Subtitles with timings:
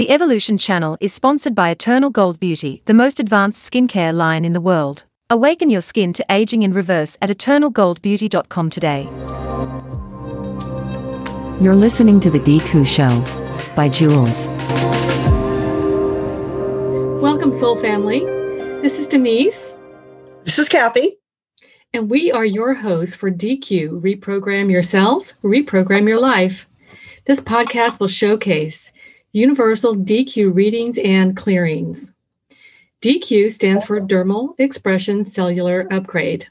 [0.00, 4.54] The Evolution channel is sponsored by Eternal Gold Beauty, the most advanced skincare line in
[4.54, 5.04] the world.
[5.28, 9.02] Awaken your skin to aging in reverse at eternalgoldbeauty.com today.
[11.62, 13.10] You're listening to The DECU Show
[13.76, 14.48] by Jules.
[17.20, 18.20] Welcome, Soul Family.
[18.80, 19.76] This is Denise.
[20.44, 21.18] This is Kathy.
[21.92, 26.66] And we are your hosts for DECU Reprogram Your Cells, Reprogram Your Life.
[27.26, 28.92] This podcast will showcase
[29.32, 32.12] universal DECU readings and clearings.
[33.02, 36.46] DECU stands for Dermal Expression Cellular Upgrade.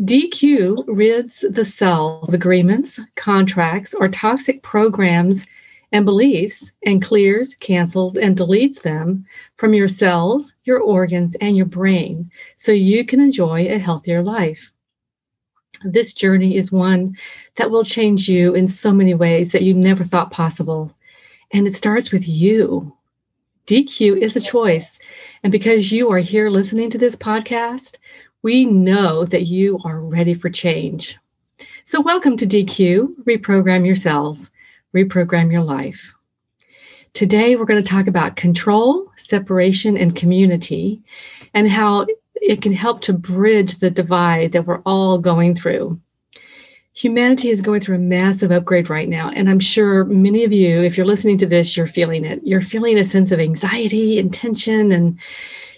[0.00, 5.46] DQ rids the cell of agreements, contracts, or toxic programs
[5.92, 9.26] and beliefs and clears, cancels, and deletes them
[9.58, 14.72] from your cells, your organs, and your brain so you can enjoy a healthier life.
[15.82, 17.16] This journey is one
[17.56, 20.94] that will change you in so many ways that you never thought possible.
[21.52, 22.96] And it starts with you.
[23.66, 24.98] DECU is a choice.
[25.42, 27.96] And because you are here listening to this podcast,
[28.42, 31.18] we know that you are ready for change.
[31.84, 34.50] So, welcome to DECU Reprogram Your Cells,
[34.94, 36.14] Reprogram Your Life.
[37.14, 41.02] Today, we're going to talk about control, separation, and community,
[41.52, 42.06] and how
[42.36, 46.00] it can help to bridge the divide that we're all going through.
[47.00, 49.30] Humanity is going through a massive upgrade right now.
[49.30, 52.42] And I'm sure many of you, if you're listening to this, you're feeling it.
[52.44, 55.18] You're feeling a sense of anxiety and tension, and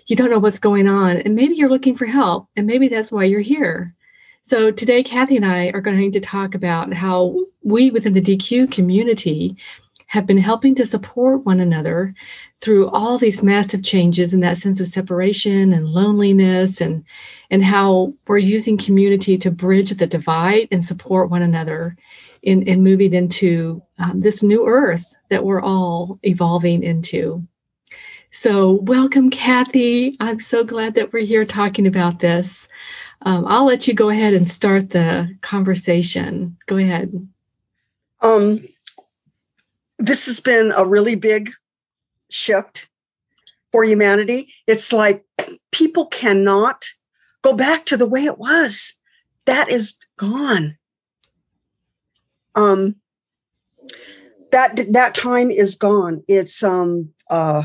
[0.09, 1.19] you don't know what's going on.
[1.19, 3.95] And maybe you're looking for help, and maybe that's why you're here.
[4.43, 8.73] So today, Kathy and I are going to talk about how we within the DECU
[8.73, 9.57] community
[10.09, 12.15] have been helping to support one another
[12.61, 17.05] through all these massive changes and that sense of separation and loneliness and
[17.53, 21.95] and how we're using community to bridge the divide and support one another
[22.43, 27.47] in, in moving into um, this new earth that we're all evolving into.
[28.31, 30.17] So, welcome, Kathy.
[30.19, 32.69] I'm so glad that we're here talking about this.
[33.21, 36.57] Um, I'll let you go ahead and start the conversation.
[36.65, 37.13] Go ahead.
[38.23, 38.67] Um,
[39.99, 41.51] this has been a really big
[42.31, 42.89] shift
[43.71, 44.55] for humanity.
[44.67, 45.27] It's like
[45.71, 46.87] people cannot
[47.43, 48.95] go back to the way it was.
[49.47, 50.77] That is gone.
[52.55, 52.97] Um,
[54.53, 56.23] that that time is gone.
[56.29, 57.65] It's um uh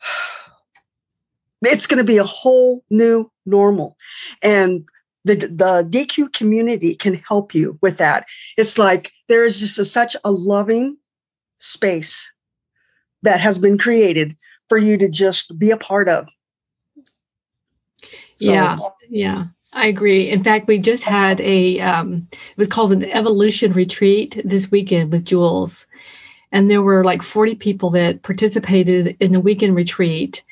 [1.62, 3.96] it's going to be a whole new normal,
[4.42, 4.84] and
[5.24, 8.26] the the DECU community can help you with that.
[8.56, 10.98] It's like there is just a, such a loving
[11.58, 12.32] space
[13.22, 14.36] that has been created
[14.68, 16.28] for you to just be a part of.
[18.42, 20.28] So, yeah, yeah, I agree.
[20.28, 25.12] In fact, we just had a um, it was called an evolution retreat this weekend
[25.12, 25.86] with Jules,
[26.50, 30.42] and there were like forty people that participated in the weekend retreat,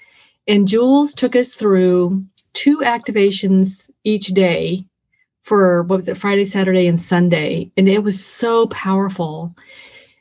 [0.47, 4.85] and Jules took us through two activations each day
[5.43, 9.53] for what was it Friday, Saturday, and Sunday, and it was so powerful,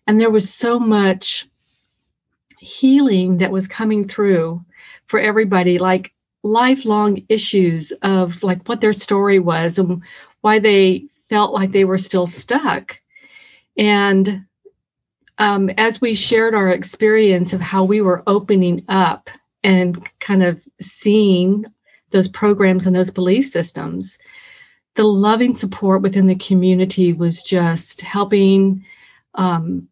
[0.07, 1.47] and there was so much
[2.59, 4.65] healing that was coming through
[5.05, 5.77] for everybody.
[5.77, 6.13] Like
[6.43, 10.01] lifelong issues of like what their story was and
[10.41, 12.99] why they felt like they were still stuck
[13.77, 14.45] and
[15.37, 19.29] um, as we shared our experience of how we were opening up
[19.63, 21.65] and kind of seeing
[22.11, 24.17] those programs and those belief systems
[24.95, 28.83] the loving support within the community was just helping
[29.35, 29.87] um,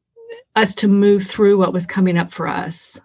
[0.57, 2.99] us to move through what was coming up for us.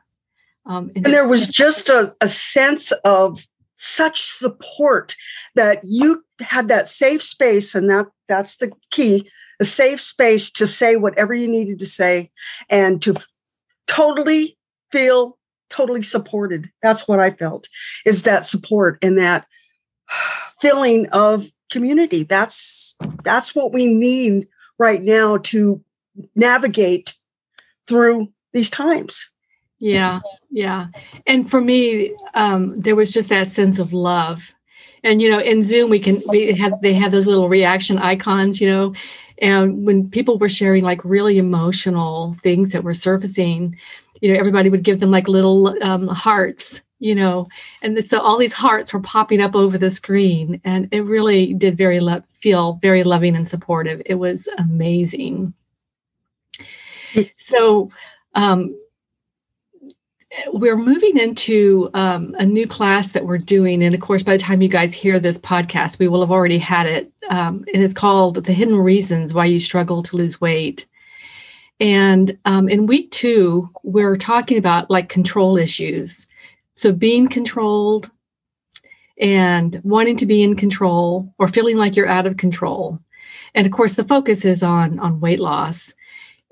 [0.67, 3.47] Um, and, and there was just a, a sense of
[3.77, 5.17] such support
[5.55, 9.29] that you had that safe space, and that that's the key
[9.63, 12.31] a safe space to say whatever you needed to say
[12.69, 13.15] and to
[13.87, 14.59] totally
[14.91, 15.39] feel
[15.71, 16.71] totally supported.
[16.83, 17.69] That's what I felt
[18.05, 19.47] is that support and that
[20.61, 22.25] feeling of community.
[22.25, 24.49] That's that's what we need
[24.79, 25.83] right now to
[26.35, 27.15] navigate
[27.87, 29.31] through these times.
[29.83, 30.21] Yeah,
[30.51, 30.87] yeah.
[31.27, 34.55] And for me, um, there was just that sense of love.
[35.03, 38.61] And you know, in Zoom, we can we had they had those little reaction icons,
[38.61, 38.95] you know,
[39.39, 43.77] and when people were sharing like really emotional things that were surfacing,
[44.21, 47.49] you know, everybody would give them like little um, hearts, you know,
[47.83, 51.77] and so all these hearts were popping up over the screen, and it really did
[51.77, 54.01] very lo- feel very loving and supportive.
[54.07, 55.55] It was amazing.
[57.37, 57.91] So
[58.35, 58.75] um,
[60.53, 63.83] we're moving into um, a new class that we're doing.
[63.83, 66.59] And of course, by the time you guys hear this podcast, we will have already
[66.59, 67.13] had it.
[67.29, 70.87] Um, and it's called The Hidden Reasons Why You Struggle to Lose Weight.
[71.81, 76.27] And um, in week two, we're talking about like control issues.
[76.77, 78.11] So being controlled
[79.21, 82.99] and wanting to be in control or feeling like you're out of control.
[83.55, 85.93] And of course, the focus is on on weight loss.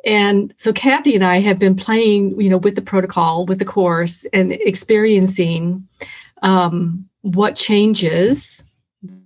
[0.05, 3.65] And so Kathy and I have been playing, you know, with the protocol, with the
[3.65, 5.87] course, and experiencing
[6.43, 8.65] um, what changes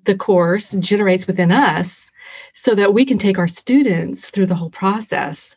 [0.04, 2.10] the course generates within us
[2.54, 5.56] so that we can take our students through the whole process.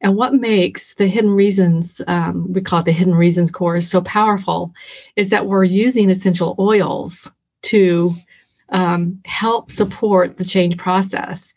[0.00, 4.00] And what makes the hidden reasons, um, we call it the hidden reasons course, so
[4.00, 4.72] powerful
[5.16, 7.30] is that we're using essential oils
[7.62, 8.12] to
[8.70, 11.54] um, help support the change process.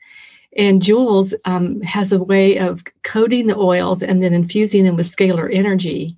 [0.56, 5.13] And Jules um, has a way of coating the oils and then infusing them with
[5.13, 6.18] scalar energy.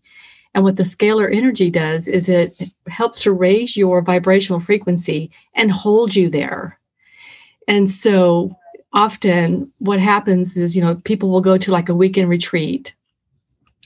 [0.53, 2.53] And what the scalar energy does is it
[2.87, 6.79] helps to raise your vibrational frequency and hold you there.
[7.67, 8.55] And so
[8.93, 12.95] often what happens is, you know, people will go to like a weekend retreat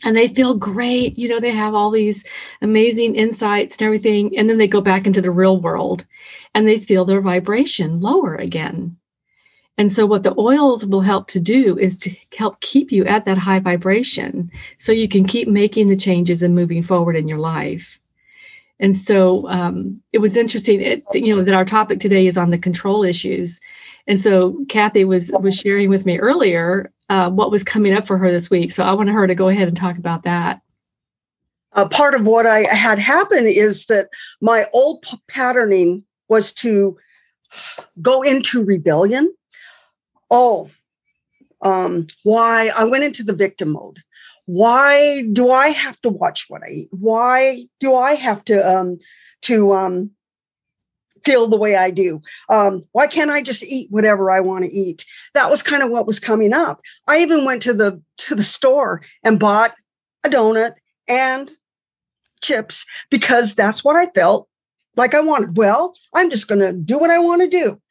[0.03, 1.17] and they feel great.
[1.17, 2.23] You know, they have all these
[2.61, 4.37] amazing insights and everything.
[4.37, 6.05] And then they go back into the real world
[6.53, 8.97] and they feel their vibration lower again.
[9.77, 13.25] And so, what the oils will help to do is to help keep you at
[13.25, 17.39] that high vibration so you can keep making the changes and moving forward in your
[17.39, 17.99] life.
[18.79, 22.49] And so, um, it was interesting, it, you know, that our topic today is on
[22.49, 23.59] the control issues.
[24.07, 28.17] And so Kathy was was sharing with me earlier uh, what was coming up for
[28.17, 28.71] her this week.
[28.71, 30.61] So I wanted her to go ahead and talk about that.
[31.73, 34.09] Uh, part of what I had happen is that
[34.41, 36.97] my old p- patterning was to
[38.01, 39.33] go into rebellion.
[40.31, 40.69] Oh,
[41.61, 43.99] um, why I went into the victim mode.
[44.45, 46.87] Why do I have to watch what I eat?
[46.91, 48.97] Why do I have to um,
[49.43, 50.11] to um,
[51.23, 52.21] feel the way I do?
[52.49, 55.05] Um, why can't I just eat whatever I want to eat?
[55.33, 56.81] That was kind of what was coming up.
[57.07, 59.75] I even went to the to the store and bought
[60.23, 60.73] a donut
[61.07, 61.51] and
[62.41, 64.47] chips because that's what I felt
[64.95, 65.57] like I wanted.
[65.57, 67.81] Well, I'm just going to do what I want to do.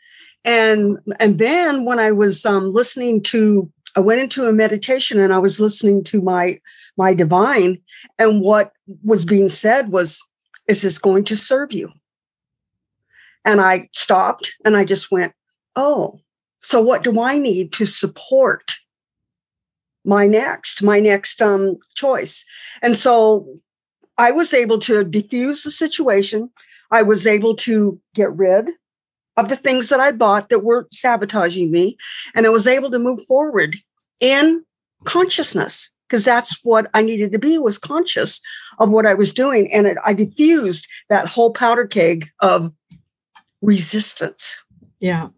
[0.45, 5.33] And and then when I was um, listening to, I went into a meditation and
[5.33, 6.61] I was listening to my
[6.97, 7.79] my divine,
[8.19, 8.73] and what
[9.03, 10.21] was being said was,
[10.67, 11.91] "Is this going to serve you?"
[13.45, 15.33] And I stopped and I just went,
[15.77, 16.21] oh,
[16.63, 18.77] so what do I need to support
[20.05, 22.45] my next, my next um, choice?
[22.83, 23.47] And so
[24.19, 26.51] I was able to diffuse the situation.
[26.91, 28.71] I was able to get rid
[29.41, 31.97] of the things that I bought that were sabotaging me.
[32.35, 33.77] And I was able to move forward
[34.21, 34.65] in
[35.05, 38.41] consciousness because that's what I needed to be was conscious
[38.79, 39.73] of what I was doing.
[39.73, 42.73] And it, I diffused that whole powder keg of
[43.63, 44.59] resistance.
[44.99, 45.29] Yeah.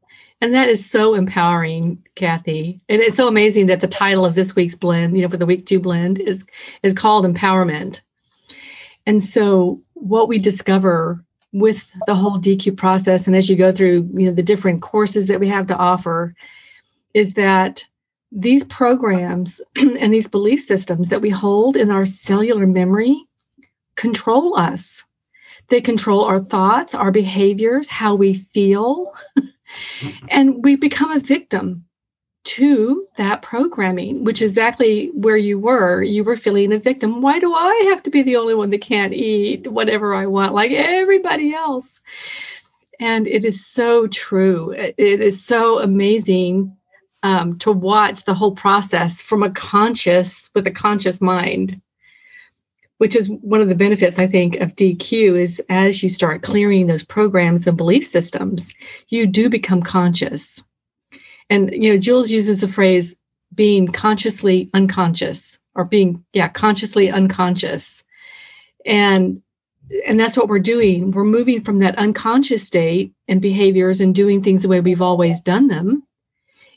[0.40, 2.80] And that is so empowering, Kathy.
[2.88, 5.46] And it's so amazing that the title of this week's blend, you know, for the
[5.46, 6.44] week two blend is
[6.82, 8.00] is called empowerment.
[9.06, 14.08] And so what we discover with the whole DECU process and as you go through,
[14.14, 16.34] you know, the different courses that we have to offer
[17.14, 17.84] is that
[18.30, 23.16] these programs and these belief systems that we hold in our cellular memory
[23.96, 25.04] control us.
[25.68, 29.12] They control our thoughts, our behaviors, how we feel.
[30.28, 31.84] and we become a victim
[32.44, 36.02] to that programming, which is exactly where you were.
[36.02, 37.22] You were feeling a victim.
[37.22, 40.54] Why do I have to be the only one that can't eat whatever I want
[40.54, 42.00] like everybody else?
[43.00, 44.72] And it is so true.
[44.72, 46.76] It is so amazing
[47.22, 51.80] um, to watch the whole process from a conscious, with a conscious mind
[53.02, 56.86] which is one of the benefits I think of DECU is as you start clearing
[56.86, 58.72] those programs and belief systems,
[59.08, 60.62] you do become conscious.
[61.52, 63.14] And you know, Jules uses the phrase
[63.54, 68.02] being consciously unconscious or being yeah, consciously unconscious.
[68.86, 69.42] And
[70.06, 71.10] and that's what we're doing.
[71.10, 75.42] We're moving from that unconscious state and behaviors and doing things the way we've always
[75.42, 76.04] done them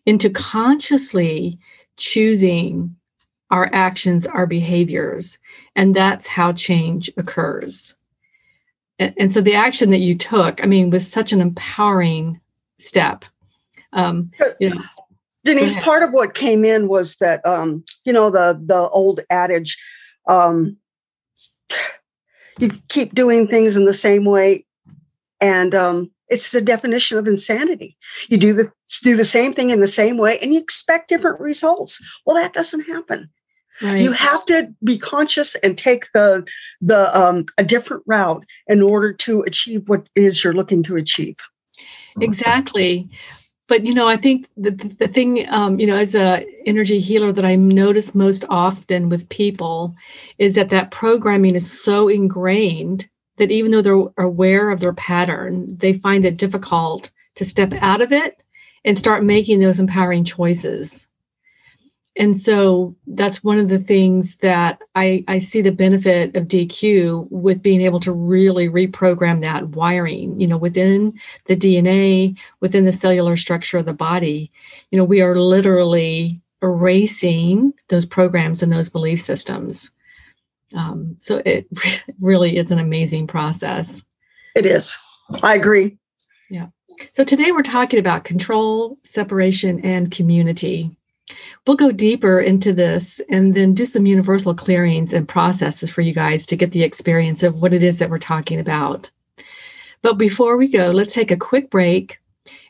[0.06, 1.58] into consciously
[1.96, 2.98] choosing
[3.52, 5.40] our actions, our behaviors.
[5.78, 7.96] And that's how change occurs.
[9.00, 12.42] And, and so the action that you took, I mean, was such an empowering
[12.78, 13.24] step.
[13.96, 14.82] Um, you know,
[15.44, 19.78] Denise, part of what came in was that um, you know the the old adage,
[20.28, 20.78] um,
[22.60, 24.66] you keep doing things in the same way,
[25.40, 27.98] and um, it's the definition of insanity.
[28.28, 28.72] You do the
[29.04, 32.04] do the same thing in the same way, and you expect different results.
[32.26, 33.30] Well, that doesn't happen.
[33.82, 34.02] Right.
[34.02, 36.48] You have to be conscious and take the
[36.82, 40.96] the um, a different route in order to achieve what it is you're looking to
[40.96, 41.36] achieve.
[42.22, 43.10] Exactly.
[43.68, 47.32] But you know, I think the the thing, um, you know, as a energy healer
[47.32, 49.96] that I notice most often with people
[50.38, 53.08] is that that programming is so ingrained
[53.38, 58.02] that even though they're aware of their pattern, they find it difficult to step out
[58.02, 58.44] of it
[58.86, 61.08] and start making those empowering choices
[62.18, 67.30] and so that's one of the things that I, I see the benefit of DECU
[67.30, 72.94] with being able to really reprogram that wiring, you know, within the DNA, within the
[72.94, 74.50] cellular structure of the body.
[74.92, 79.92] You know, we are literally erasing those programs and those belief systems.
[80.74, 81.68] Um, so it
[82.22, 84.06] really is an amazing process.
[84.56, 84.98] It is.
[85.44, 85.98] I agree.
[86.50, 86.68] Yeah.
[87.12, 90.96] So today we're talking about control, separation, and community.
[91.66, 96.14] We'll go deeper into this and then do some universal clearings and processes for you
[96.14, 99.10] guys to get the experience of what it is that we're talking about.
[100.02, 102.20] But before we go, let's take a quick break.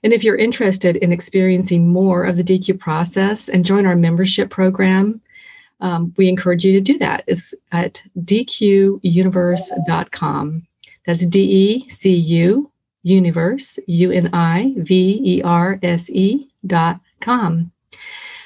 [0.03, 4.49] And if you're interested in experiencing more of the DECU process and join our membership
[4.49, 5.19] program,
[5.81, 7.25] um, we encourage you to do that.
[7.27, 10.67] It's at decuuniverse.com.
[11.05, 12.71] That's D E C U
[13.03, 17.73] universe, U N I V E R S E dot com.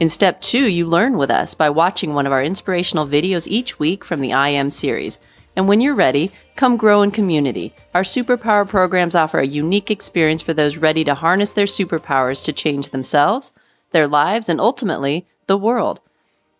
[0.00, 3.78] In step two, you learn with us by watching one of our inspirational videos each
[3.78, 5.18] week from the I Am series.
[5.54, 7.72] And when you're ready, come grow in community.
[7.94, 12.52] Our superpower programs offer a unique experience for those ready to harness their superpowers to
[12.52, 13.52] change themselves,
[13.92, 16.00] their lives, and ultimately, the world.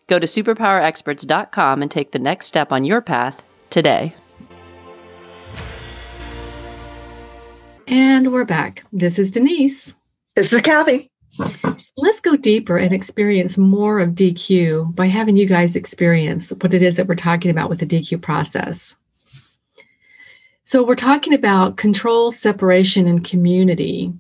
[0.07, 4.15] Go to superpowerexperts.com and take the next step on your path today.
[7.89, 8.85] And we're back.
[8.93, 9.95] This is Denise.
[10.37, 11.11] This is Kathy.
[11.97, 16.83] Let's go deeper and experience more of DECU by having you guys experience what it
[16.83, 18.97] is that we're talking about with the DECU process.
[20.65, 24.13] So, we're talking about control, separation, and community.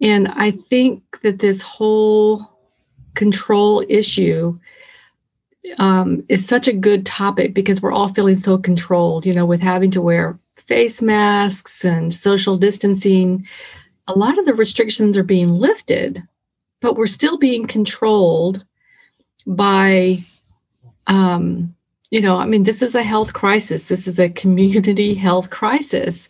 [0.00, 2.50] And I think that this whole
[3.14, 4.58] control issue
[5.78, 9.60] um, is such a good topic because we're all feeling so controlled, you know, with
[9.60, 13.46] having to wear face masks and social distancing
[14.08, 16.22] a lot of the restrictions are being lifted,
[16.80, 18.64] but we're still being controlled
[19.46, 20.24] by,
[21.06, 21.74] um,
[22.10, 23.88] you know, I mean, this is a health crisis.
[23.88, 26.28] This is a community health crisis.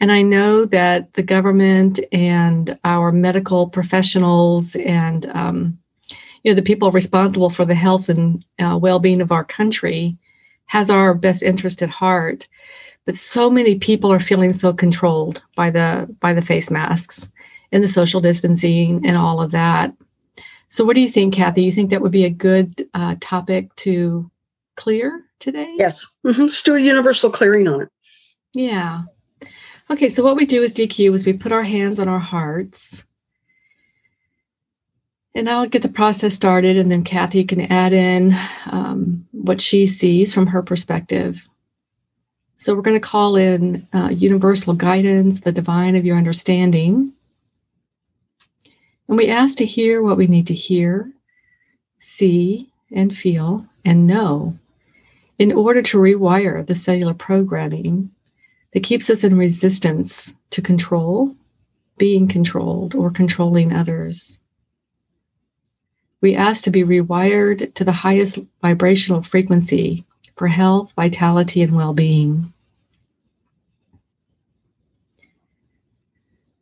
[0.00, 5.78] And I know that the government and our medical professionals and, um,
[6.42, 10.16] you know, the people responsible for the health and uh, well being of our country
[10.66, 12.48] has our best interest at heart
[13.04, 17.32] but so many people are feeling so controlled by the by the face masks
[17.72, 19.92] and the social distancing and all of that.
[20.68, 21.62] So what do you think kathy?
[21.62, 24.30] You think that would be a good uh, topic to
[24.76, 25.72] clear today?
[25.76, 26.06] Yes.
[26.24, 26.42] Mm-hmm.
[26.42, 27.88] let's do a universal clearing on it.
[28.54, 29.02] Yeah.
[29.90, 33.04] Okay so what we do with decu is we put our hands on our hearts.
[35.34, 39.86] And I'll get the process started, and then Kathy can add in um, what she
[39.86, 41.48] sees from her perspective.
[42.62, 47.12] So we're going to call in uh, universal guidance, the divine of your understanding.
[49.08, 51.10] And we ask to hear what we need to hear,
[51.98, 54.56] see, and feel, and know
[55.40, 58.12] in order to rewire the cellular programming
[58.74, 61.34] that keeps us in resistance to control,
[61.98, 64.38] being controlled, or controlling others.
[66.20, 71.92] We ask to be rewired to the highest vibrational frequency for health, vitality, and well
[71.92, 72.52] being.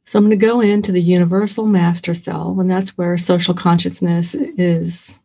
[0.04, 4.34] So I'm going to go into the universal master cell, and that's where social consciousness
[4.34, 5.20] is.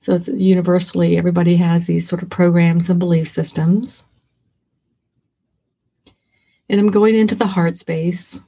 [0.00, 4.04] So it's universally, everybody has these sort of programs and belief systems.
[6.68, 8.42] And I'm going into the heart space.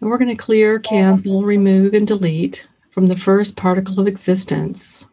[0.00, 5.06] And we're going to clear, cancel, remove, and delete from the first particle of existence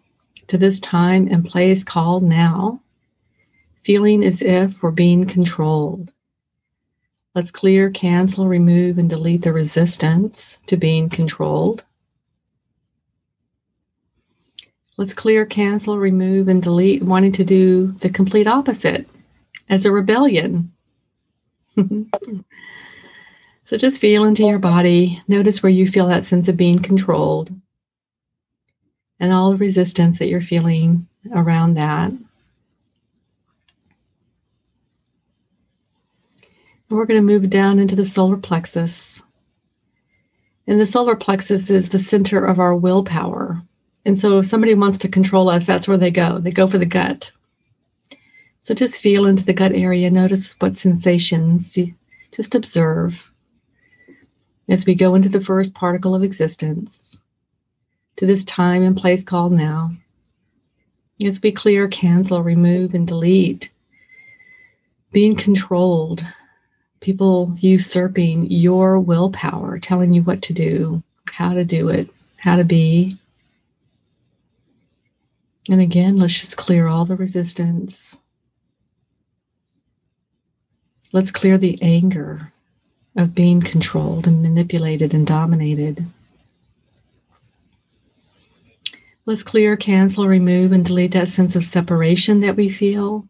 [0.49, 2.81] to this time and place called now,
[3.83, 6.11] feeling as if we're being controlled.
[7.35, 11.85] Let's clear, cancel, remove, and delete the resistance to being controlled.
[14.97, 19.07] Let's clear, cancel, remove, and delete wanting to do the complete opposite
[19.69, 20.71] as a rebellion.
[23.65, 25.21] So just feel into your body.
[25.27, 27.51] Notice where you feel that sense of being controlled
[29.19, 32.11] and all the resistance that you're feeling around that.
[36.89, 39.21] And we're going to move down into the solar plexus.
[40.67, 43.61] And the solar plexus is the center of our willpower.
[44.05, 46.39] And so if somebody wants to control us, that's where they go.
[46.39, 47.31] They go for the gut.
[48.61, 50.09] So just feel into the gut area.
[50.09, 51.77] Notice what sensations.
[52.31, 53.31] Just observe
[54.67, 57.21] as we go into the first particle of existence,
[58.19, 59.93] to this time and place called now.
[61.23, 63.69] As we clear, cancel, remove, and delete,
[65.13, 66.25] being controlled,
[66.99, 72.65] people usurping your willpower, telling you what to do, how to do it, how to
[72.65, 73.15] be.
[75.69, 78.17] And again, let's just clear all the resistance.
[81.13, 82.51] Let's clear the anger
[83.15, 86.05] of being controlled and manipulated and dominated.
[89.29, 93.29] Let's clear, cancel, remove, and delete that sense of separation that we feel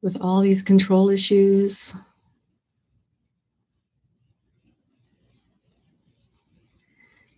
[0.00, 1.92] with all these control issues.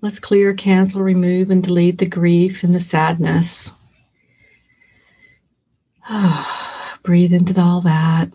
[0.02, 3.72] Let's clear, cancel, remove, and delete the grief and the sadness.
[7.02, 8.30] Breathe into all that.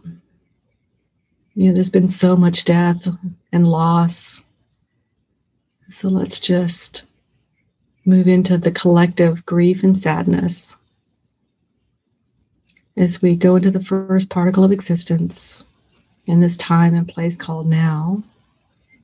[1.54, 3.08] You know, there's been so much death
[3.52, 4.44] and loss.
[5.92, 7.04] So let's just
[8.08, 10.78] move into the collective grief and sadness
[12.96, 15.66] as we go into the first particle of existence
[16.26, 18.24] in this time and place called now,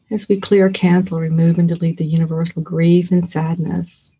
[0.10, 4.16] as we clear, cancel, remove, and delete the universal grief and sadness.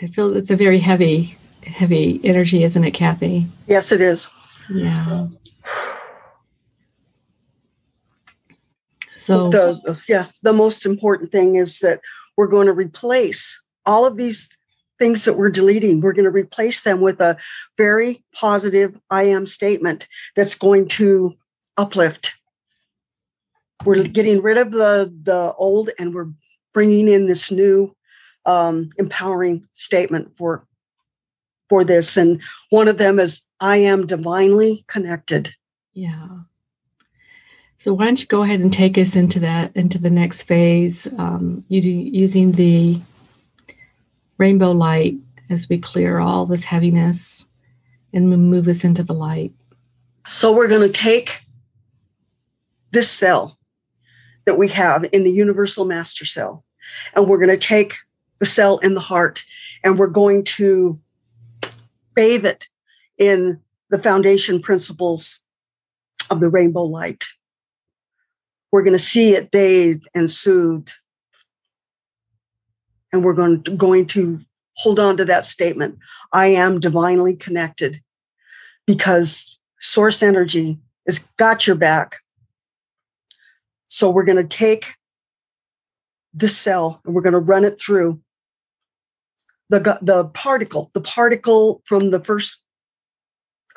[0.00, 3.46] I feel it's a very heavy, heavy energy, isn't it, Kathy?
[3.66, 4.28] Yes, it is.
[4.72, 5.26] Yeah.
[9.22, 12.00] So the yeah, the most important thing is that
[12.36, 14.56] we're going to replace all of these
[14.98, 16.00] things that we're deleting.
[16.00, 17.36] We're going to replace them with a
[17.76, 21.34] very positive I am statement that's going to
[21.76, 22.34] uplift.
[23.84, 26.30] We're getting rid of the the old and we're
[26.72, 27.94] bringing in this new
[28.46, 30.66] um, empowering statement for
[31.68, 32.16] for this.
[32.16, 35.54] And one of them is I am divinely connected.
[35.94, 36.28] Yeah.
[37.82, 41.08] So why don't you go ahead and take us into that, into the next phase,
[41.18, 43.00] um, using the
[44.38, 45.16] rainbow light
[45.50, 47.44] as we clear all this heaviness
[48.12, 49.52] and move us into the light.
[50.28, 51.40] So we're going to take
[52.92, 53.58] this cell
[54.44, 56.64] that we have in the universal master cell,
[57.16, 57.96] and we're going to take
[58.38, 59.44] the cell in the heart,
[59.82, 61.00] and we're going to
[62.14, 62.68] bathe it
[63.18, 63.58] in
[63.90, 65.40] the foundation principles
[66.30, 67.24] of the rainbow light.
[68.72, 70.94] We're going to see it bathed and soothed.
[73.12, 74.40] And we're going to, going to
[74.74, 75.98] hold on to that statement
[76.32, 78.00] I am divinely connected
[78.86, 82.20] because source energy has got your back.
[83.86, 84.94] So we're going to take
[86.32, 88.20] this cell and we're going to run it through
[89.68, 92.62] the, the particle, the particle from the first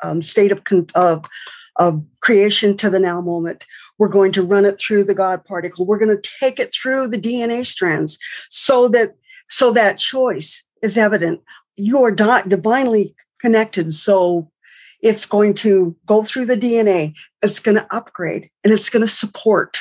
[0.02, 0.62] um, state of,
[0.94, 1.26] of,
[1.78, 3.66] of creation to the now moment.
[3.98, 5.86] We're going to run it through the God particle.
[5.86, 8.18] We're going to take it through the DNA strands
[8.50, 9.16] so that
[9.48, 11.40] so that choice is evident.
[11.76, 13.94] You are di- divinely connected.
[13.94, 14.50] So
[15.02, 17.14] it's going to go through the DNA.
[17.42, 19.78] It's going to upgrade and it's going to support.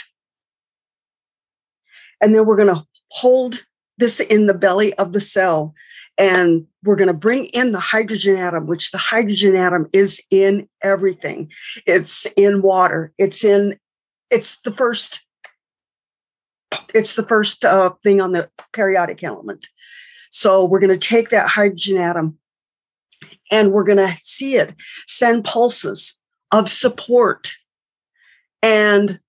[2.21, 3.65] And then we're going to hold
[3.97, 5.73] this in the belly of the cell
[6.17, 10.67] and we're going to bring in the hydrogen atom, which the hydrogen atom is in
[10.82, 11.51] everything.
[11.86, 13.12] It's in water.
[13.17, 13.78] It's in,
[14.30, 15.25] it's the first,
[16.93, 19.67] it's the first uh, thing on the periodic element.
[20.32, 22.38] So we're going to take that hydrogen atom
[23.51, 24.73] and we're going to see it
[25.08, 26.17] send pulses
[26.51, 27.54] of support
[28.62, 29.19] and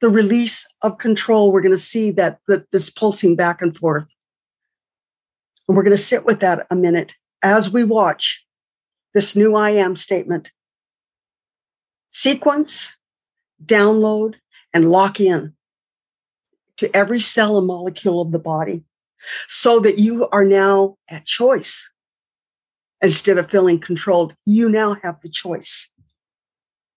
[0.00, 1.52] the release of control.
[1.52, 4.06] We're going to see that, that this pulsing back and forth.
[5.70, 8.44] And we're going to sit with that a minute as we watch
[9.14, 10.50] this new I am statement.
[12.10, 12.96] Sequence,
[13.64, 14.34] download,
[14.74, 15.54] and lock in
[16.78, 18.82] to every cell and molecule of the body
[19.46, 21.88] so that you are now at choice.
[23.00, 25.92] Instead of feeling controlled, you now have the choice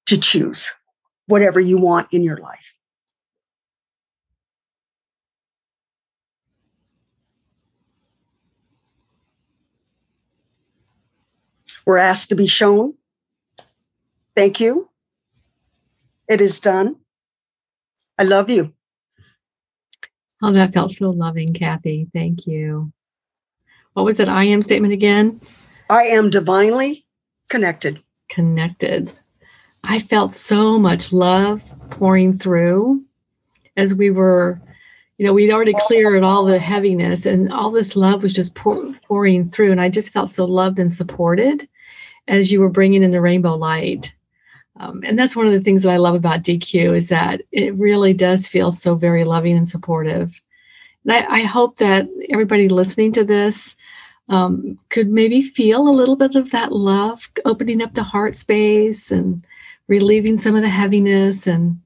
[0.08, 0.72] to choose
[1.28, 2.73] whatever you want in your life.
[11.86, 12.96] We're asked to be shown
[14.36, 14.90] thank you.
[16.28, 16.96] It is done.
[18.18, 18.74] I love you.
[20.42, 22.08] Oh, that felt so loving, Kathy.
[22.14, 22.92] Thank you.
[23.94, 25.40] What was that I am statement again?
[25.90, 27.06] I am divinely
[27.50, 28.02] connected.
[28.30, 29.12] Connected.
[29.84, 33.04] I felt so much love pouring through
[33.78, 34.62] as we were,
[35.18, 38.94] you know, we'd already cleared all the heaviness and all this love was just pour,
[39.08, 39.72] pouring through.
[39.72, 41.68] And I just felt so loved and supported
[42.28, 44.14] as you were bringing in the rainbow light.
[44.80, 47.76] Um, and that's one of the things that I love about DECU is that it
[47.76, 50.42] really does feel so very loving and supportive.
[51.04, 53.76] And I, I hope that everybody listening to this
[54.30, 59.12] um, could maybe feel a little bit of that love, opening up the heart space
[59.12, 59.46] and
[59.88, 61.80] relieving some of the heaviness and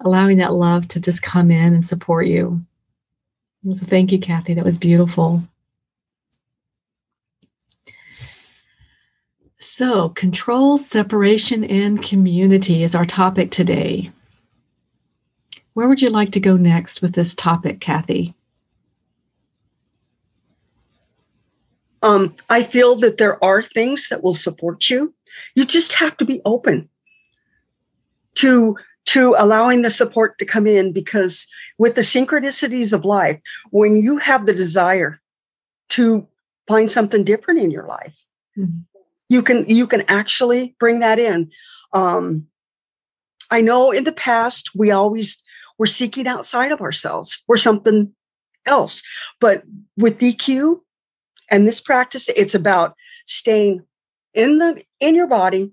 [0.00, 2.60] allowing that love to just come in and support you.
[3.64, 4.54] So thank you, Kathy.
[4.54, 5.42] That was beautiful.
[9.76, 14.10] So, control, separation, and community is our topic today.
[15.74, 18.34] Where would you like to go next with this topic, Kathy?
[22.00, 25.12] Um, I feel that there are things that will support you.
[25.54, 26.88] You just have to be open
[28.36, 28.78] to
[29.12, 34.16] to allowing the support to come in because with the synchronicities of life, when you
[34.16, 35.20] have the desire
[35.90, 36.26] to
[36.66, 38.24] find something different in your life,
[38.56, 38.78] mm-hmm.
[39.28, 41.50] You can you can actually bring that in.
[41.92, 42.46] Um,
[43.50, 45.42] I know in the past we always
[45.78, 48.12] were seeking outside of ourselves for something
[48.64, 49.02] else,
[49.40, 49.64] but
[49.96, 50.80] with DECU
[51.50, 52.94] and this practice, it's about
[53.26, 53.82] staying
[54.34, 55.72] in the in your body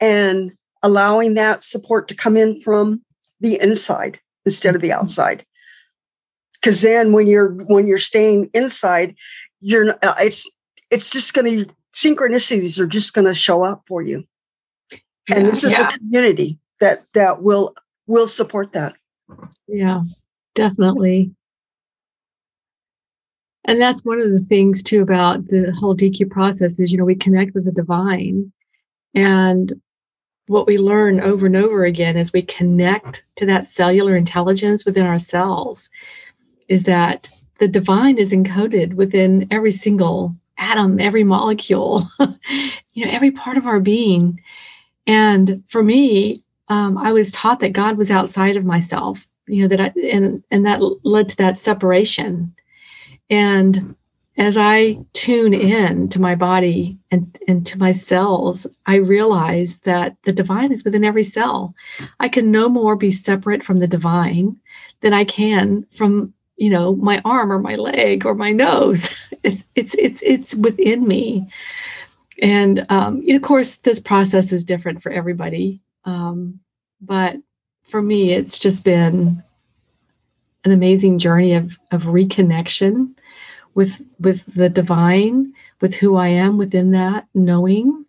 [0.00, 3.02] and allowing that support to come in from
[3.40, 5.00] the inside instead of the mm-hmm.
[5.00, 5.44] outside
[6.66, 9.14] because then when you're when you're staying inside
[9.60, 10.48] you're uh, it's
[10.90, 14.24] it's just going to synchronicities are just going to show up for you.
[15.28, 15.88] And yeah, this is yeah.
[15.88, 17.74] a community that that will
[18.06, 18.94] will support that.
[19.66, 20.02] Yeah
[20.56, 21.30] definitely.
[23.64, 27.04] And that's one of the things too about the whole decu process is you know
[27.04, 28.52] we connect with the divine.
[29.14, 29.80] And
[30.48, 35.06] what we learn over and over again as we connect to that cellular intelligence within
[35.06, 35.88] ourselves
[36.68, 37.28] is that
[37.58, 42.06] the divine is encoded within every single atom, every molecule,
[42.94, 44.40] you know, every part of our being.
[45.06, 49.68] And for me, um, I was taught that God was outside of myself, you know,
[49.68, 52.54] that I, and and that led to that separation.
[53.30, 53.94] And
[54.38, 60.16] as I tune in to my body and, and to my cells, I realize that
[60.24, 61.74] the divine is within every cell.
[62.20, 64.60] I can no more be separate from the divine
[65.00, 69.08] than I can from, you know, my arm or my leg or my nose.
[69.42, 71.48] It's it's it's it's within me.
[72.42, 75.80] And um, know, of course, this process is different for everybody.
[76.04, 76.58] Um,
[77.00, 77.36] but
[77.88, 79.40] for me, it's just been
[80.66, 83.14] an amazing journey of of reconnection
[83.74, 88.04] with with the divine with who i am within that knowing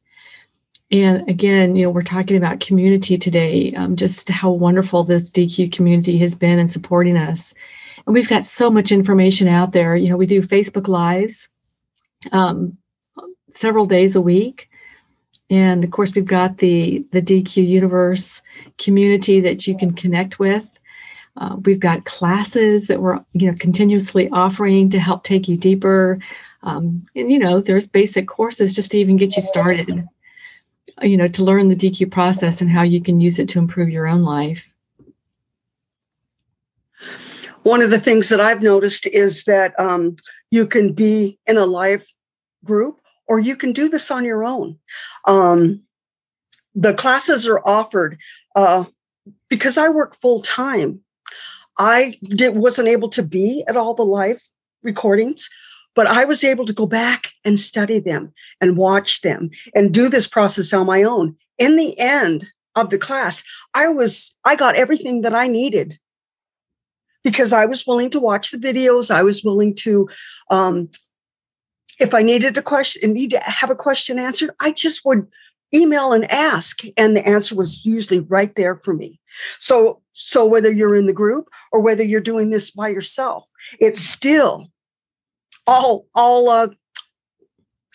[0.92, 5.72] and again you know we're talking about community today um, just how wonderful this decu
[5.72, 7.54] community has been in supporting us
[8.08, 11.50] and we've got so much information out there you know we do facebook lives
[12.32, 12.76] um,
[13.52, 14.70] several days a week
[15.52, 18.42] and of course we've got the the decu universe
[18.80, 20.78] community that you can connect with
[21.38, 26.20] uh, we've got classes that we're you know continuously offering to help take you deeper.
[26.64, 30.04] Um, and you know, there's basic courses just to even get you started.
[31.04, 33.90] You know, to learn the DECU process and how you can use it to improve
[33.90, 34.68] your own life.
[37.68, 40.16] One of the things that I've noticed is that um,
[40.52, 42.08] you can be in a live
[42.64, 44.80] group or you can do this on your own.
[45.26, 45.82] Um,
[46.74, 48.20] the classes are offered
[48.56, 48.86] uh,
[49.50, 51.02] because I work full time.
[51.78, 54.48] I did, wasn't able to be at all the live
[54.82, 55.50] recordings,
[55.94, 60.08] but I was able to go back and study them and watch them and do
[60.08, 61.36] this process on my own.
[61.58, 66.00] In the end of the class, I was I got everything that I needed
[67.28, 69.12] because I was willing to watch the videos.
[69.12, 70.08] I was willing to,
[70.50, 70.90] um,
[72.00, 75.28] if I needed a question, need to have a question answered, I just would
[75.76, 79.20] email and ask, and the answer was usually right there for me.
[79.60, 83.44] So so whether you're in the group or whether you're doing this by yourself,
[83.78, 84.72] it's still
[85.68, 86.70] all all uh,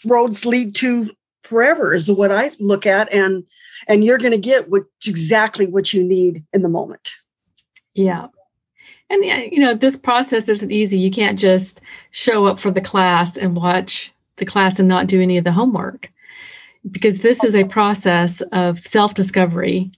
[0.05, 1.11] roads lead to
[1.43, 3.45] forever is what I look at, and
[3.89, 7.13] and you're going to get what exactly what you need in the moment.
[7.95, 8.27] Yeah.
[9.13, 10.99] And you know, this process isn't easy.
[10.99, 15.21] You can't just show up for the class and watch the class and not do
[15.21, 16.11] any of the homework
[16.91, 19.93] because this is a process of self discovery.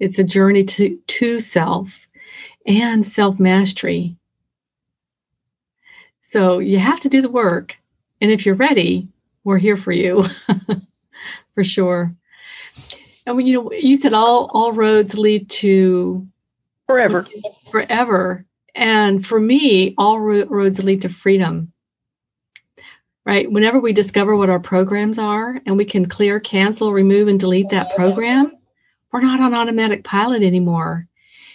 [0.00, 2.08] It's a journey to, to self
[2.66, 4.16] and self mastery.
[6.22, 7.76] So you have to do the work.
[8.22, 9.06] And if you're ready,
[9.44, 10.24] we're here for you
[11.54, 12.14] for sure.
[13.26, 16.26] And when you know, you said all all roads lead to
[16.86, 17.26] forever,
[17.70, 18.46] forever.
[18.74, 21.72] And for me, all ro- roads lead to freedom.
[23.24, 23.50] Right?
[23.50, 27.70] Whenever we discover what our programs are and we can clear, cancel, remove, and delete
[27.70, 28.52] that program,
[29.12, 31.06] we're not on automatic pilot anymore.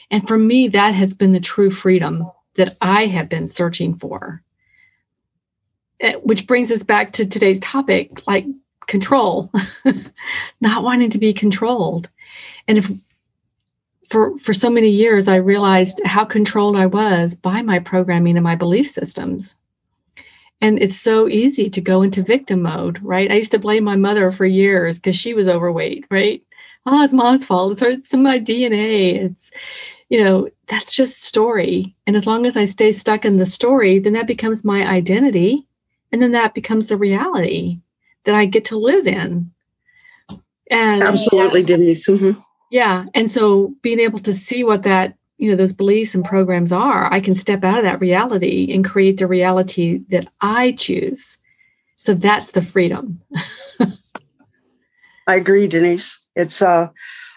[0.09, 4.41] And for me, that has been the true freedom that I have been searching for.
[6.01, 8.45] Eh, which brings us back to today's topic like
[8.87, 9.51] control,
[10.61, 12.09] not wanting to be controlled.
[12.67, 12.89] And if
[14.09, 18.43] for for so many years I realized how controlled I was by my programming and
[18.43, 19.55] my belief systems.
[20.61, 23.31] And it's so easy to go into victim mode, right?
[23.31, 26.43] I used to blame my mother for years because she was overweight, right?
[26.85, 27.71] Oh, it's mom's fault.
[27.73, 29.23] It's, it's my DNA.
[29.23, 29.51] It's,
[30.09, 31.95] you know, that's just story.
[32.05, 35.65] And as long as I stay stuck in the story, then that becomes my identity.
[36.11, 37.79] And then that becomes the reality
[38.25, 39.51] that I get to live in.
[40.69, 42.07] And absolutely, Denise.
[42.07, 42.39] Mm-hmm.
[42.69, 43.05] Yeah.
[43.13, 47.11] And so being able to see what that, you know, those beliefs and programs are,
[47.11, 51.37] I can step out of that reality and create the reality that I choose.
[51.95, 53.21] So that's the freedom.
[55.27, 56.19] I agree, Denise.
[56.35, 56.87] It's uh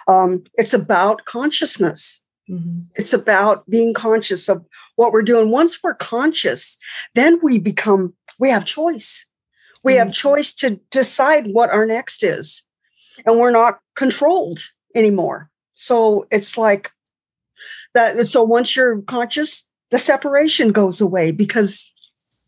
[0.09, 2.23] um it's about consciousness.
[2.49, 2.81] Mm-hmm.
[2.97, 4.64] It's about being conscious of
[4.97, 5.51] what we're doing.
[5.51, 6.79] Once we're conscious,
[7.14, 9.27] then we become we have choice.
[9.83, 9.99] We mm-hmm.
[9.99, 12.64] have choice to decide what our next is.
[13.27, 14.61] And we're not controlled
[14.94, 15.50] anymore.
[15.74, 16.90] So it's like
[17.94, 18.26] that.
[18.26, 21.92] So once you're conscious, the separation goes away because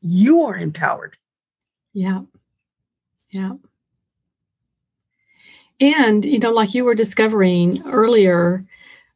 [0.00, 1.16] you are empowered.
[1.92, 2.22] Yeah.
[3.30, 3.52] Yeah.
[5.80, 8.64] And, you know, like you were discovering earlier,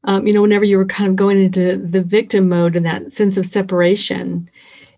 [0.05, 3.13] um, you know, whenever you were kind of going into the victim mode and that
[3.13, 4.51] sense of separation,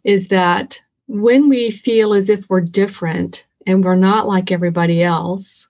[0.04, 5.68] is that when we feel as if we're different and we're not like everybody else,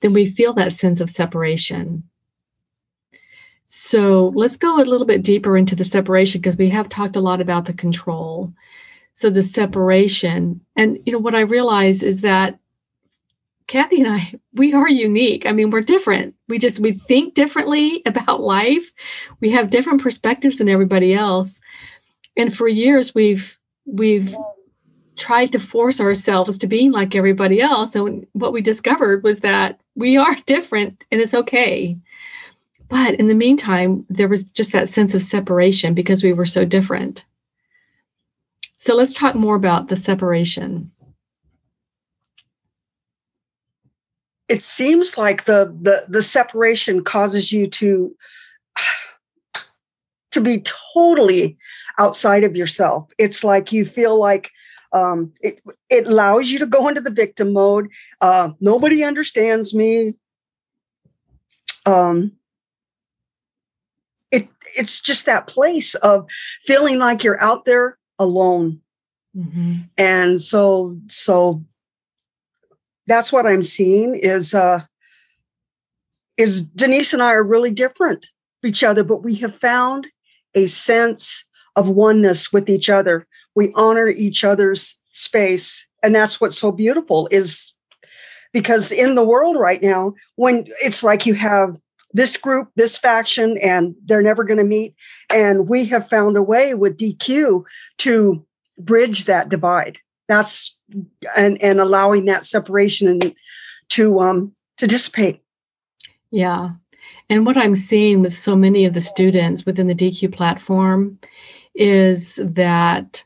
[0.00, 2.02] then we feel that sense of separation.
[3.68, 7.20] So let's go a little bit deeper into the separation because we have talked a
[7.20, 8.52] lot about the control.
[9.14, 12.58] So the separation, and you know what I realize is that
[13.68, 15.46] Kathy and I, we are unique.
[15.46, 16.34] I mean, we're different.
[16.48, 18.90] We just we think differently about life.
[19.38, 21.60] We have different perspectives than everybody else.
[22.36, 24.34] And for years we've we've
[25.20, 27.94] tried to force ourselves to being like everybody else.
[27.94, 31.96] And what we discovered was that we are different and it's okay.
[32.88, 36.64] But in the meantime, there was just that sense of separation because we were so
[36.64, 37.24] different.
[38.78, 40.90] So let's talk more about the separation.
[44.48, 48.16] It seems like the the, the separation causes you to
[50.32, 51.56] to be totally
[51.98, 53.08] outside of yourself.
[53.18, 54.50] It's like you feel like
[54.92, 57.88] um, it, it allows you to go into the victim mode.
[58.20, 60.16] Uh, nobody understands me.
[61.86, 62.32] Um,
[64.30, 66.28] it it's just that place of
[66.64, 68.80] feeling like you're out there alone.
[69.36, 69.74] Mm-hmm.
[69.96, 71.64] And so so
[73.06, 74.80] that's what I'm seeing is uh
[76.36, 78.26] is Denise and I are really different
[78.62, 80.08] each other, but we have found
[80.54, 81.44] a sense
[81.76, 85.86] of oneness with each other we honor each other's space.
[86.02, 87.74] And that's what's so beautiful is
[88.52, 91.76] because in the world right now when it's like you have
[92.12, 94.94] this group this faction and they're never going to meet.
[95.28, 97.64] And we have found a way with decu
[97.98, 98.44] to
[98.78, 99.98] bridge that divide.
[100.28, 100.76] That's
[101.36, 103.34] and and allowing that separation and
[103.90, 105.40] to um to dissipate.
[106.32, 106.70] Yeah.
[107.28, 111.18] And what i'm seeing with so many of the students within the decu platform
[111.74, 113.24] is that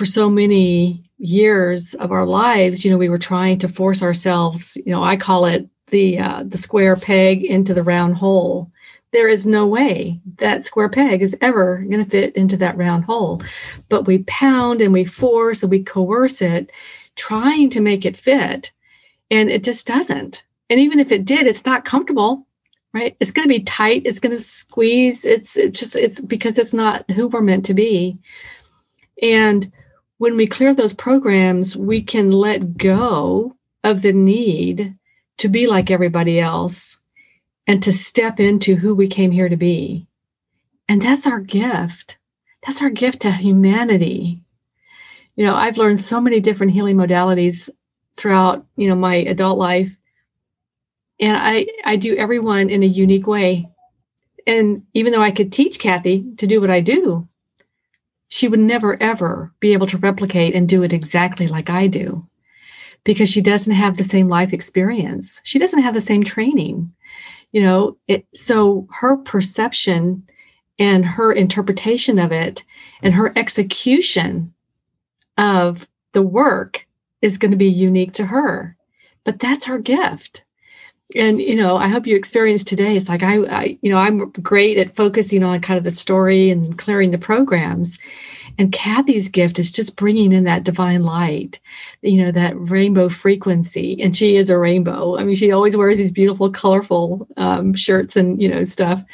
[0.00, 4.78] for so many years of our lives, you know, we were trying to force ourselves,
[4.86, 8.70] you know, I call it the uh, the square peg into the round hole.
[9.10, 13.04] There is no way that square peg is ever going to fit into that round
[13.04, 13.42] hole.
[13.90, 16.72] But we pound and we force and we coerce it,
[17.16, 18.72] trying to make it fit.
[19.30, 20.44] And it just doesn't.
[20.70, 22.46] And even if it did, it's not comfortable,
[22.94, 23.14] right?
[23.20, 24.00] It's going to be tight.
[24.06, 25.26] It's going to squeeze.
[25.26, 28.16] It's, it's just, it's because it's not who we're meant to be.
[29.20, 29.70] And
[30.20, 34.94] when we clear those programs, we can let go of the need
[35.38, 36.98] to be like everybody else
[37.66, 40.06] and to step into who we came here to be.
[40.88, 42.18] And that's our gift.
[42.66, 44.42] That's our gift to humanity.
[45.36, 47.70] You know, I've learned so many different healing modalities
[48.16, 49.90] throughout, you know, my adult life.
[51.20, 53.70] and I I do everyone in a unique way.
[54.46, 57.28] And even though I could teach Kathy to do what I do,
[58.30, 62.26] she would never ever be able to replicate and do it exactly like I do
[63.04, 65.40] because she doesn't have the same life experience.
[65.44, 66.92] She doesn't have the same training.
[67.52, 70.22] You know, it so her perception
[70.78, 72.64] and her interpretation of it
[73.02, 74.54] and her execution
[75.36, 76.86] of the work
[77.20, 78.76] is going to be unique to her.
[79.24, 80.44] But that's her gift
[81.14, 82.96] and you know i hope you experience today.
[82.96, 86.50] It's like I, I, you know i'm great at focusing on kind of the story
[86.50, 87.98] and clearing the programs.
[88.58, 91.60] And kathy's gift is just bringing in that divine light
[92.02, 94.00] you know that rainbow frequency.
[94.02, 95.18] And she is a rainbow.
[95.18, 99.04] I mean she always wears these beautiful colorful um, shirts and you know stuff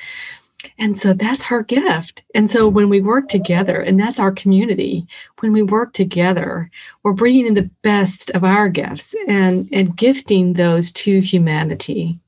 [0.78, 2.22] and so that's her gift.
[2.34, 5.06] And so when we work together, and that's our community,
[5.40, 6.70] when we work together,
[7.02, 12.18] we're bringing in the best of our gifts and, and gifting those to humanity.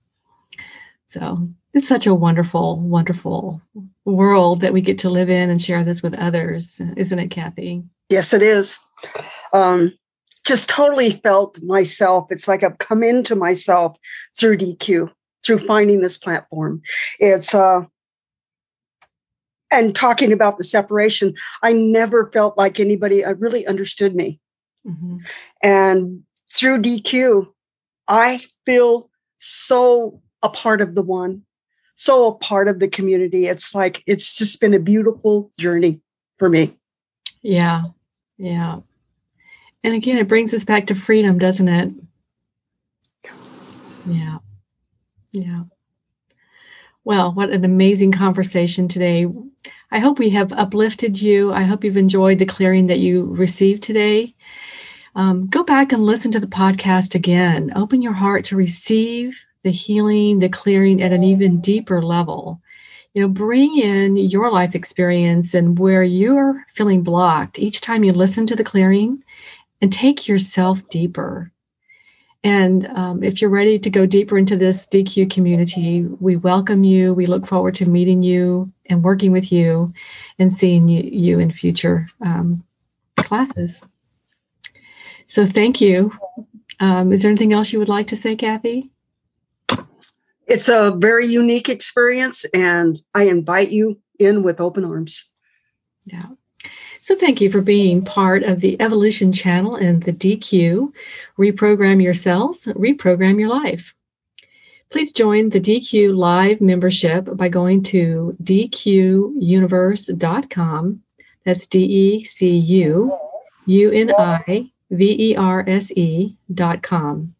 [1.08, 3.62] So it's such a wonderful, wonderful
[4.04, 7.82] world that we get to live in and share this with others, isn't it, Kathy?
[8.08, 8.78] Yes, it is.
[9.52, 9.96] Um,
[10.44, 12.28] just totally felt myself.
[12.30, 13.96] It's like I've come into myself
[14.36, 15.10] through DECU,
[15.44, 16.82] through finding this platform.
[17.20, 17.82] It's uh,
[19.70, 24.40] and talking about the separation, I never felt like anybody uh, really understood me.
[24.86, 25.18] Mm-hmm.
[25.62, 26.22] And
[26.54, 27.48] through DECU,
[28.06, 31.42] I feel so a part of the one,
[31.94, 33.46] so a part of the community.
[33.46, 36.00] It's like, it's just been a beautiful journey
[36.38, 36.76] for me.
[37.42, 37.82] Yeah.
[38.38, 38.80] Yeah.
[39.84, 41.92] And again, it brings us back to freedom, doesn't it?
[44.06, 44.38] Yeah.
[45.32, 45.64] Yeah.
[47.08, 49.24] Well, what an amazing conversation today.
[49.90, 51.50] I hope we have uplifted you.
[51.50, 54.34] I hope you've enjoyed the clearing that you received today.
[55.16, 57.72] Um, go back and listen to the podcast again.
[57.74, 62.60] Open your heart to receive the healing, the clearing at an even deeper level.
[63.14, 68.12] You know, bring in your life experience and where you're feeling blocked each time you
[68.12, 69.24] listen to the clearing
[69.80, 71.52] and take yourself deeper.
[72.44, 77.12] And um, if you're ready to go deeper into this DECU community, we welcome you.
[77.12, 79.92] We look forward to meeting you and working with you
[80.38, 82.64] and seeing you, you in future um,
[83.16, 83.84] classes.
[85.26, 86.12] So thank you.
[86.80, 88.90] Um, is there anything else you would like to say, Kathy?
[90.46, 95.26] It's a very unique experience, and I invite you in with open arms.
[96.06, 96.26] Yeah.
[97.08, 100.92] So, thank you for being part of the Evolution Channel and the DECU.
[101.38, 103.94] Reprogram your cells, reprogram your life.
[104.90, 111.02] Please join the DECU Live membership by going to decuuniverse.com.
[111.46, 113.18] That's D E C U
[113.64, 117.34] U N I V E R S E dot com.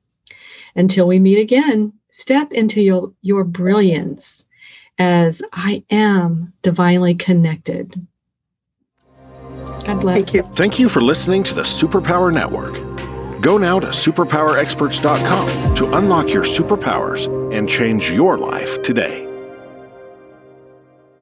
[0.76, 4.46] Until we meet again, step into your, your brilliance
[4.98, 8.06] as I am divinely connected.
[9.88, 10.16] God bless.
[10.16, 10.42] Thank you.
[10.42, 12.74] Thank you for listening to the Superpower Network.
[13.40, 19.27] Go now to superpowerexperts.com to unlock your superpowers and change your life today.